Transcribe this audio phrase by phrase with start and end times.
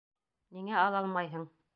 [0.57, 1.47] Ниңә ала алмайһың?